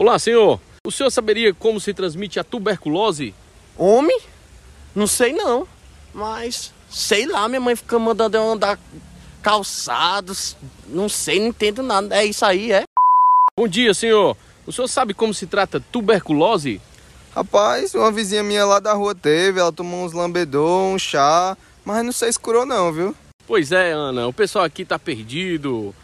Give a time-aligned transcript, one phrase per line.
[0.00, 0.58] Olá, senhor.
[0.82, 3.34] O senhor saberia como se transmite a tuberculose?
[3.76, 4.18] Homem?
[4.94, 5.68] Não sei não.
[6.14, 8.78] Mas, sei lá, minha mãe fica mandando eu andar
[9.42, 10.56] calçados.
[10.86, 12.16] Não sei, não entendo nada.
[12.16, 12.84] É isso aí, é?
[13.54, 14.34] Bom dia, senhor.
[14.66, 16.80] O senhor sabe como se trata tuberculose?
[17.34, 22.02] Rapaz, uma vizinha minha lá da rua teve, ela tomou uns lambedor, um chá, mas
[22.02, 23.14] não sei se curou não, viu?
[23.46, 25.94] Pois é, Ana, o pessoal aqui tá perdido.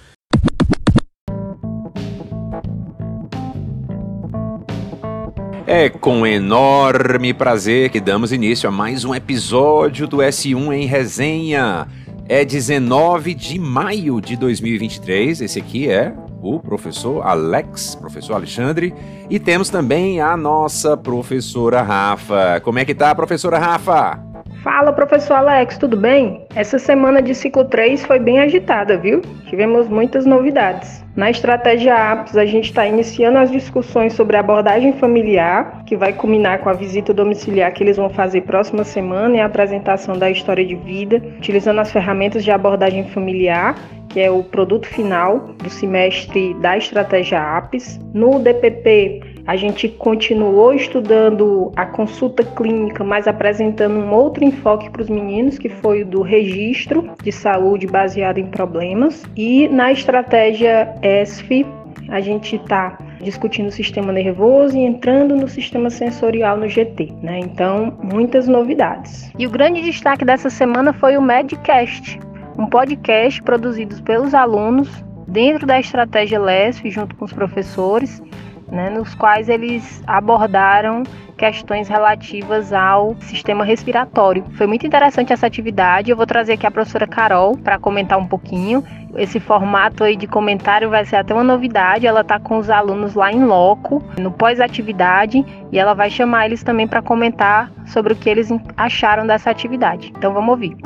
[5.68, 11.88] É com enorme prazer que damos início a mais um episódio do S1 em Resenha.
[12.28, 15.40] É 19 de maio de 2023.
[15.40, 18.94] Esse aqui é o professor Alex, professor Alexandre,
[19.28, 22.60] e temos também a nossa professora Rafa.
[22.60, 24.35] Como é que tá, professora Rafa?
[24.66, 26.44] Fala, professor Alex, tudo bem?
[26.52, 29.20] Essa semana de ciclo 3 foi bem agitada, viu?
[29.44, 31.04] Tivemos muitas novidades.
[31.14, 36.12] Na estratégia APS, a gente está iniciando as discussões sobre a abordagem familiar, que vai
[36.12, 40.28] culminar com a visita domiciliar que eles vão fazer próxima semana e a apresentação da
[40.32, 43.76] história de vida, utilizando as ferramentas de abordagem familiar
[44.16, 48.00] que é o produto final do semestre da estratégia APS.
[48.14, 55.02] No DPP, a gente continuou estudando a consulta clínica, mas apresentando um outro enfoque para
[55.02, 59.22] os meninos, que foi o do registro de saúde baseado em problemas.
[59.36, 61.64] E na estratégia ESF,
[62.08, 67.38] a gente está discutindo o sistema nervoso e entrando no sistema sensorial no GT, né?
[67.40, 69.30] Então, muitas novidades.
[69.38, 72.18] E o grande destaque dessa semana foi o Medcast,
[72.58, 74.88] um podcast produzido pelos alunos
[75.26, 78.22] dentro da estratégia LESF, junto com os professores,
[78.70, 81.02] né, nos quais eles abordaram
[81.36, 84.44] questões relativas ao sistema respiratório.
[84.56, 86.10] Foi muito interessante essa atividade.
[86.10, 88.82] Eu vou trazer aqui a professora Carol para comentar um pouquinho.
[89.14, 92.06] Esse formato aí de comentário vai ser até uma novidade.
[92.06, 96.62] Ela está com os alunos lá em loco, no pós-atividade, e ela vai chamar eles
[96.62, 100.12] também para comentar sobre o que eles acharam dessa atividade.
[100.16, 100.76] Então vamos ouvir.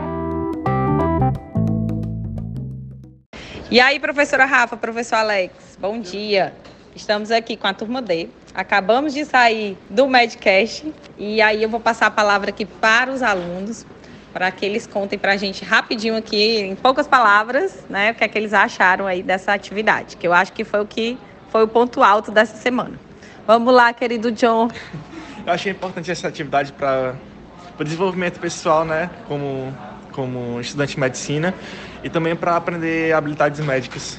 [3.71, 6.53] E aí, professora Rafa, professor Alex, bom dia.
[6.95, 8.29] Estamos aqui com a turma D.
[8.53, 13.23] Acabamos de sair do Medcast e aí eu vou passar a palavra aqui para os
[13.23, 13.87] alunos,
[14.33, 18.25] para que eles contem para a gente rapidinho aqui, em poucas palavras, né, o que
[18.25, 21.17] é que eles acharam aí dessa atividade, que eu acho que foi o que
[21.49, 22.99] foi o ponto alto dessa semana.
[23.47, 24.69] Vamos lá, querido John.
[25.47, 27.15] Eu achei importante essa atividade para
[27.79, 29.75] o desenvolvimento pessoal, né, como,
[30.13, 31.55] como estudante de medicina,
[32.05, 34.19] e também para aprender habilidades médicas.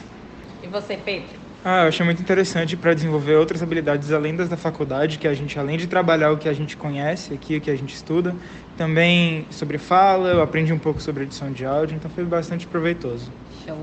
[0.63, 1.40] E você, Pedro?
[1.63, 5.33] Ah, eu achei muito interessante para desenvolver outras habilidades além das da faculdade, que a
[5.33, 8.35] gente, além de trabalhar o que a gente conhece aqui, o que a gente estuda,
[8.75, 13.31] também sobre fala, eu aprendi um pouco sobre edição de áudio, então foi bastante proveitoso.
[13.63, 13.77] Show.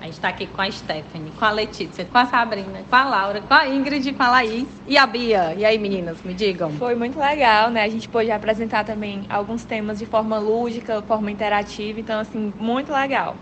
[0.00, 3.04] A gente está aqui com a Stephanie, com a Letícia, com a Sabrina, com a
[3.04, 5.54] Laura, com a Ingrid, com a Laís e a Bia.
[5.56, 6.70] E aí, meninas, me digam.
[6.72, 7.82] Foi muito legal, né?
[7.82, 12.92] A gente pôde apresentar também alguns temas de forma lúdica, forma interativa, então, assim, muito
[12.92, 13.34] legal.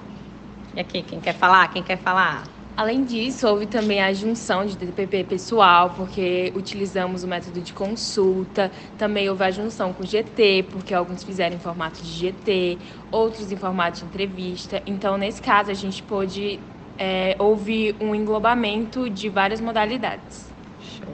[0.74, 1.68] E aqui, quem quer falar?
[1.68, 2.55] Quem quer falar?
[2.76, 8.70] Além disso, houve também a junção de DPP pessoal, porque utilizamos o método de consulta.
[8.98, 12.78] Também houve a junção com GT, porque alguns fizeram em formato de GT,
[13.10, 14.82] outros em formato de entrevista.
[14.86, 16.60] Então, nesse caso, a gente pôde
[16.98, 20.52] é, ouvir um englobamento de várias modalidades.
[20.78, 21.08] Show.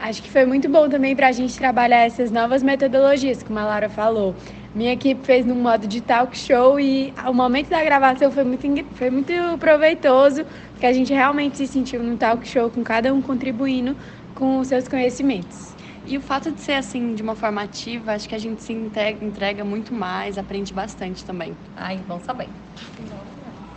[0.00, 3.64] Acho que foi muito bom também para a gente trabalhar essas novas metodologias, como a
[3.64, 4.34] Laura falou.
[4.74, 8.66] Minha equipe fez num modo de talk show e o momento da gravação foi muito,
[8.94, 13.22] foi muito proveitoso, porque a gente realmente se sentiu num talk show com cada um
[13.22, 13.96] contribuindo
[14.34, 15.76] com os seus conhecimentos.
[16.04, 18.72] E o fato de ser assim, de uma forma ativa, acho que a gente se
[18.72, 21.56] entrega, entrega muito mais, aprende bastante também.
[21.76, 22.48] Ai, bom saber.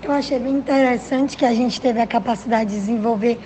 [0.02, 3.40] Eu achei bem interessante que a gente teve a capacidade de desenvolver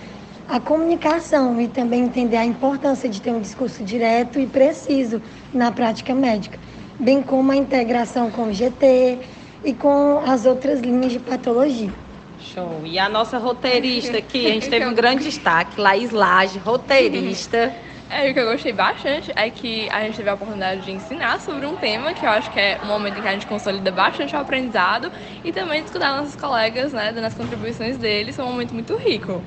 [0.48, 5.22] a comunicação e também entender a importância de ter um discurso direto e preciso
[5.54, 6.58] na prática médica
[7.02, 9.20] bem como a integração com o GT
[9.64, 11.92] e com as outras linhas de patologia.
[12.40, 12.82] Show.
[12.86, 17.74] E a nossa roteirista aqui, a gente teve um grande destaque, Laís Lage, roteirista.
[18.14, 21.40] É, o que eu gostei bastante é que a gente teve a oportunidade de ensinar
[21.40, 23.90] sobre um tema que eu acho que é um momento em que a gente consolida
[23.90, 25.10] bastante o aprendizado
[25.46, 28.98] e também de escutar nossos colegas, né, dando as contribuições deles, foi um momento muito
[28.98, 29.42] rico.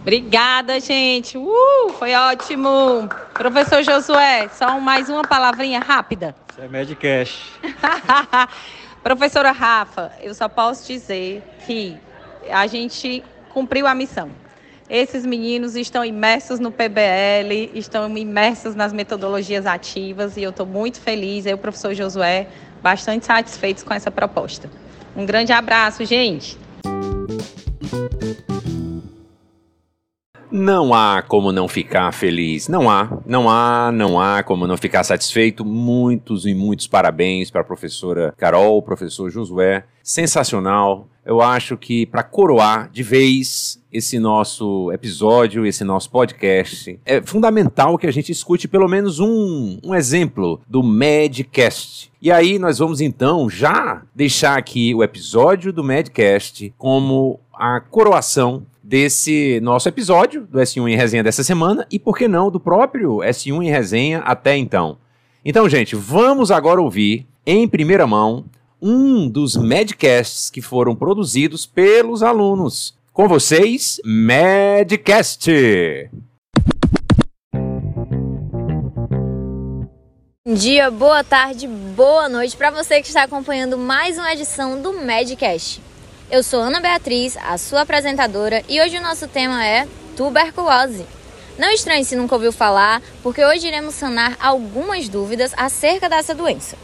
[0.00, 1.36] Obrigada, gente.
[1.36, 3.10] Uh, foi ótimo.
[3.34, 6.34] Professor Josué, só mais uma palavrinha rápida.
[6.58, 7.52] Isso é Medcash.
[9.00, 11.96] Professora Rafa, eu só posso dizer que
[12.50, 14.28] a gente cumpriu a missão.
[14.90, 21.00] Esses meninos estão imersos no PBL, estão imersos nas metodologias ativas e eu estou muito
[21.00, 22.48] feliz, eu, professor Josué,
[22.82, 24.68] bastante satisfeitos com essa proposta.
[25.14, 26.58] Um grande abraço, gente!
[30.58, 32.66] Não há como não ficar feliz.
[32.66, 35.64] Não há, não há, não há como não ficar satisfeito.
[35.64, 39.84] Muitos e muitos parabéns para a professora Carol, professor Josué.
[40.02, 41.06] Sensacional.
[41.24, 47.96] Eu acho que para coroar de vez esse nosso episódio, esse nosso podcast, é fundamental
[47.96, 52.10] que a gente escute pelo menos um, um exemplo do Madcast.
[52.20, 58.66] E aí nós vamos então já deixar aqui o episódio do Madcast como a coroação
[58.88, 63.18] desse nosso episódio do S1 em Resenha dessa semana e, por que não, do próprio
[63.18, 64.96] S1 em Resenha até então.
[65.44, 68.46] Então, gente, vamos agora ouvir em primeira mão
[68.80, 72.96] um dos Madcasts que foram produzidos pelos alunos.
[73.12, 75.50] Com vocês, Madcast!
[80.46, 84.94] Bom dia, boa tarde, boa noite para você que está acompanhando mais uma edição do
[84.94, 85.87] Madcast.
[86.30, 91.06] Eu sou Ana Beatriz, a sua apresentadora, e hoje o nosso tema é tuberculose.
[91.58, 96.76] Não estranhe se nunca ouviu falar, porque hoje iremos sanar algumas dúvidas acerca dessa doença.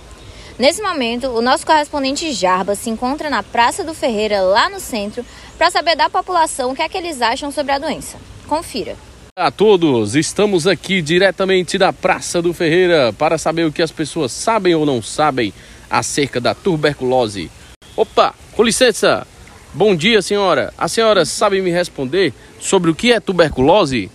[0.59, 5.23] Nesse momento, o nosso correspondente Jarba se encontra na Praça do Ferreira, lá no centro,
[5.59, 8.17] para saber da população o que é que eles acham sobre a doença.
[8.49, 8.97] Confira.
[9.37, 14.33] A todos, estamos aqui diretamente da Praça do Ferreira para saber o que as pessoas
[14.33, 15.53] sabem ou não sabem
[15.91, 17.51] acerca da tuberculose.
[17.95, 19.27] Opa, com licença,
[19.77, 20.73] Bom dia, senhora.
[20.79, 24.09] A senhora sabe me responder sobre o que é tuberculose?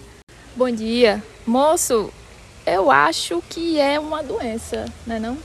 [0.56, 1.22] Bom dia.
[1.46, 2.10] Moço,
[2.66, 5.38] eu acho que é uma doença, não é não?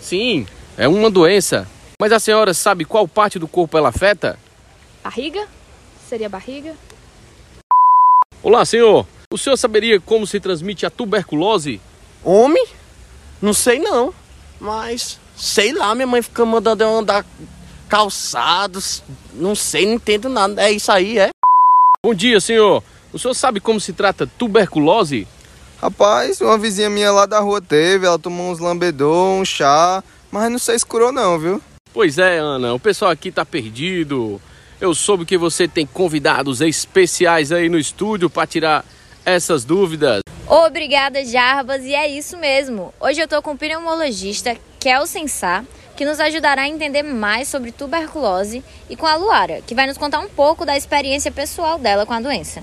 [0.00, 1.68] Sim, é uma doença.
[1.96, 4.36] Mas a senhora sabe qual parte do corpo ela afeta?
[5.04, 5.46] Barriga?
[6.08, 6.74] Seria barriga?
[8.42, 9.06] Olá, senhor.
[9.30, 11.80] O senhor saberia como se transmite a tuberculose?
[12.24, 12.66] Homem?
[13.40, 14.12] Não sei não.
[14.60, 17.24] Mas sei lá, minha mãe fica mandando eu andar
[17.92, 19.02] calçados,
[19.34, 20.62] não sei, não entendo nada.
[20.62, 21.28] É isso aí, é?
[22.02, 22.82] Bom dia, senhor.
[23.12, 25.28] O senhor sabe como se trata tuberculose?
[25.78, 30.50] Rapaz, uma vizinha minha lá da rua teve, ela tomou uns lambedor, um chá, mas
[30.50, 31.60] não sei se curou não, viu?
[31.92, 34.40] Pois é, Ana, o pessoal aqui tá perdido.
[34.80, 38.86] Eu soube que você tem convidados especiais aí no estúdio para tirar
[39.22, 40.22] essas dúvidas.
[40.48, 42.94] Obrigada, Jarbas, e é isso mesmo.
[42.98, 45.62] Hoje eu tô com o pneumologista Kel Sensá,
[45.96, 49.98] que nos ajudará a entender mais sobre tuberculose, e com a Luara, que vai nos
[49.98, 52.62] contar um pouco da experiência pessoal dela com a doença.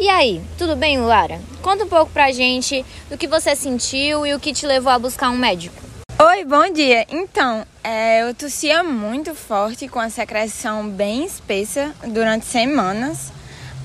[0.00, 1.40] E aí, tudo bem, Luara?
[1.60, 4.98] Conta um pouco pra gente do que você sentiu e o que te levou a
[4.98, 5.82] buscar um médico.
[6.20, 7.04] Oi, bom dia.
[7.10, 13.32] Então, é, eu tossia muito forte com a secreção bem espessa durante semanas.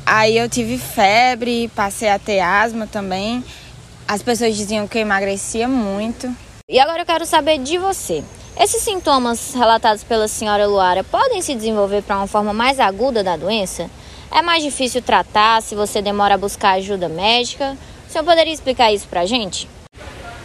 [0.05, 3.43] Aí eu tive febre, passei a ter asma também.
[4.07, 6.27] As pessoas diziam que eu emagrecia muito.
[6.73, 8.23] E agora eu quero saber de você.
[8.59, 13.37] Esses sintomas relatados pela senhora Luara podem se desenvolver para uma forma mais aguda da
[13.37, 13.91] doença?
[14.31, 17.77] É mais difícil tratar se você demora a buscar ajuda médica?
[18.09, 19.69] O senhor poderia explicar isso para a gente?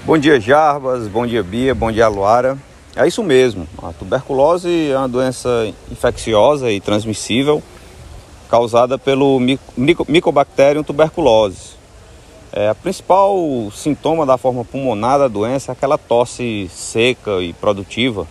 [0.04, 1.08] Bom dia, Jarbas.
[1.08, 1.74] Bom dia, Bia.
[1.74, 2.58] Bom dia, Luara.
[2.94, 3.66] É isso mesmo.
[3.82, 7.62] A tuberculose é uma doença infecciosa e transmissível
[8.50, 9.40] causada pelo
[10.06, 11.77] Mycobacterium tuberculose.
[12.52, 13.36] É, a principal
[13.72, 18.26] sintoma da forma pulmonar da doença é aquela tosse seca e produtiva.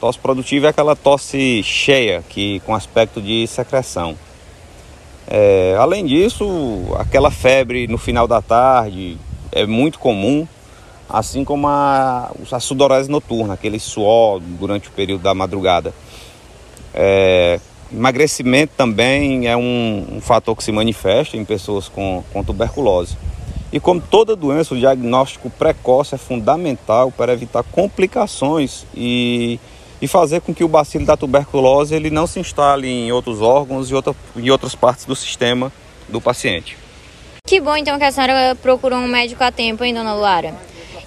[0.00, 4.16] Tosse produtiva é aquela tosse cheia, que com aspecto de secreção.
[5.28, 6.46] É, além disso,
[6.98, 9.16] aquela febre no final da tarde
[9.52, 10.46] é muito comum,
[11.08, 15.94] assim como a, a sudorese noturna, aquele suor durante o período da madrugada.
[16.94, 17.60] É,
[17.92, 23.16] emagrecimento também é um, um fator que se manifesta em pessoas com, com tuberculose.
[23.72, 29.58] E como toda doença, o diagnóstico precoce é fundamental para evitar complicações e,
[30.00, 33.90] e fazer com que o bacilo da tuberculose ele não se instale em outros órgãos
[33.90, 34.14] e outra,
[34.50, 35.72] outras partes do sistema
[36.06, 36.76] do paciente.
[37.46, 40.54] Que bom então que a senhora procurou um médico a tempo, hein, dona Luara?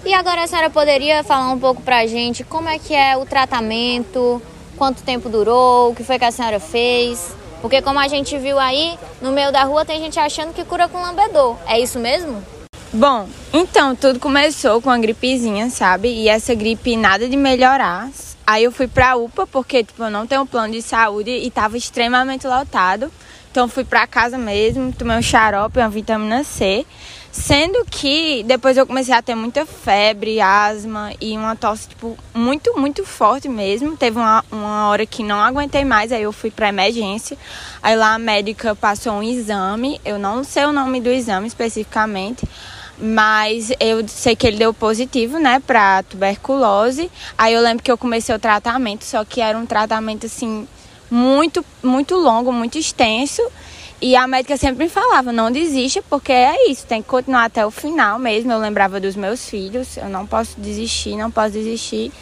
[0.04, 3.24] E agora a senhora poderia falar um pouco pra gente como é que é o
[3.24, 4.42] tratamento,
[4.76, 7.32] quanto tempo durou, o que foi que a senhora fez?
[7.62, 10.88] Porque como a gente viu aí, no meio da rua tem gente achando que cura
[10.88, 11.56] com lambedor.
[11.66, 12.42] É isso mesmo?
[12.96, 16.08] Bom, então tudo começou com uma gripezinha, sabe?
[16.08, 18.08] E essa gripe nada de melhorar.
[18.46, 21.76] Aí eu fui pra UPA porque tipo, eu não tenho plano de saúde e tava
[21.76, 23.12] extremamente lotado.
[23.50, 26.86] Então fui pra casa mesmo, tomei um xarope, uma vitamina C.
[27.30, 32.80] Sendo que depois eu comecei a ter muita febre, asma e uma tosse, tipo, muito,
[32.80, 33.94] muito forte mesmo.
[33.94, 37.36] Teve uma, uma hora que não aguentei mais, aí eu fui pra emergência.
[37.82, 42.48] Aí lá a médica passou um exame, eu não sei o nome do exame especificamente,
[42.98, 47.10] mas eu sei que ele deu positivo, né, para tuberculose.
[47.36, 50.66] Aí eu lembro que eu comecei o tratamento, só que era um tratamento assim
[51.10, 53.42] muito muito longo, muito extenso.
[54.00, 57.64] E a médica sempre me falava, não desista, porque é isso, tem que continuar até
[57.64, 58.52] o final mesmo.
[58.52, 62.12] Eu lembrava dos meus filhos, eu não posso desistir, não posso desistir.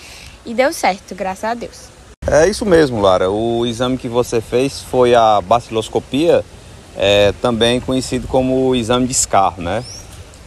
[0.46, 1.88] E deu certo, graças a Deus.
[2.26, 3.28] É isso mesmo, Lara.
[3.30, 6.44] O exame que você fez foi a baciloscopia,
[6.96, 9.84] é, também conhecido como exame de SCAR, né?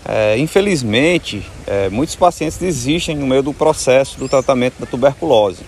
[0.10, 5.64] É, infelizmente, é, muitos pacientes desistem no meio do processo do tratamento da tuberculose.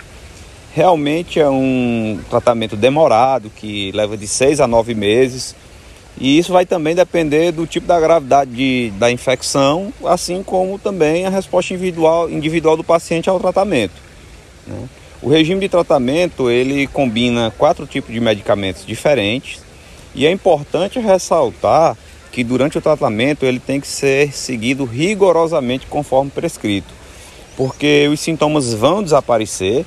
[0.73, 5.53] Realmente é um tratamento demorado, que leva de seis a nove meses,
[6.17, 11.25] e isso vai também depender do tipo da gravidade de, da infecção, assim como também
[11.25, 13.95] a resposta individual, individual do paciente ao tratamento.
[14.65, 14.87] Né?
[15.21, 19.61] O regime de tratamento ele combina quatro tipos de medicamentos diferentes
[20.15, 21.97] e é importante ressaltar
[22.31, 26.93] que durante o tratamento ele tem que ser seguido rigorosamente conforme prescrito,
[27.57, 29.85] porque os sintomas vão desaparecer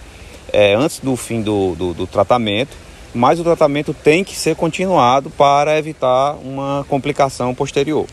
[0.53, 2.77] é, antes do fim do, do, do tratamento,
[3.15, 8.07] mas o tratamento tem que ser continuado para evitar uma complicação posterior.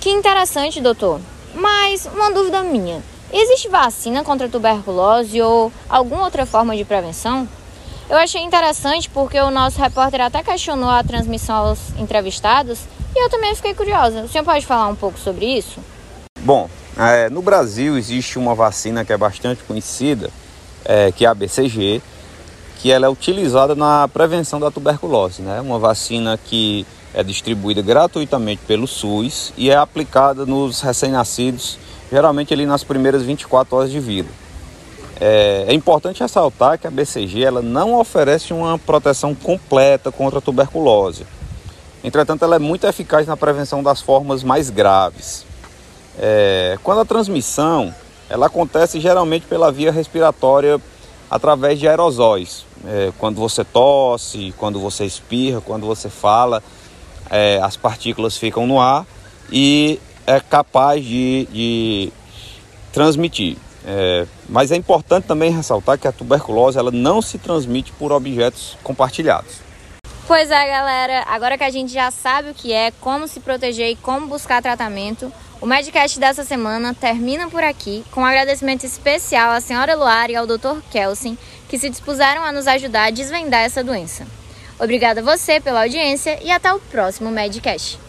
[0.00, 1.20] Que interessante, doutor.
[1.54, 7.48] Mas uma dúvida minha: existe vacina contra tuberculose ou alguma outra forma de prevenção?
[8.08, 12.80] Eu achei interessante porque o nosso repórter até questionou a transmissão aos entrevistados
[13.16, 14.22] e eu também fiquei curiosa.
[14.22, 15.80] O senhor pode falar um pouco sobre isso?
[16.42, 16.68] Bom,
[16.98, 20.30] é, no Brasil existe uma vacina que é bastante conhecida,
[20.84, 22.02] é, que é a BCG,
[22.78, 25.60] que ela é utilizada na prevenção da tuberculose, né?
[25.60, 31.78] Uma vacina que é distribuída gratuitamente pelo SUS e é aplicada nos recém-nascidos,
[32.12, 34.28] geralmente ali nas primeiras 24 horas de vida.
[35.18, 40.42] É, é, importante ressaltar que a BCG ela não oferece uma proteção completa contra a
[40.42, 41.26] tuberculose.
[42.06, 45.44] Entretanto, ela é muito eficaz na prevenção das formas mais graves.
[46.16, 47.92] É, quando a transmissão
[48.30, 50.80] ela acontece geralmente pela via respiratória
[51.28, 52.64] através de aerosóis.
[52.86, 56.62] É, quando você tosse, quando você espirra, quando você fala,
[57.28, 59.04] é, as partículas ficam no ar
[59.50, 59.98] e
[60.28, 62.12] é capaz de, de
[62.92, 63.56] transmitir.
[63.84, 68.78] É, mas é importante também ressaltar que a tuberculose ela não se transmite por objetos
[68.84, 69.65] compartilhados.
[70.26, 71.24] Pois é, galera.
[71.28, 74.60] Agora que a gente já sabe o que é, como se proteger e como buscar
[74.60, 80.32] tratamento, o Medcast dessa semana termina por aqui, com um agradecimento especial à senhora Luara
[80.32, 80.82] e ao Dr.
[80.90, 84.26] Kelsen, que se dispuseram a nos ajudar a desvendar essa doença.
[84.80, 88.05] Obrigada a você pela audiência e até o próximo Medcast.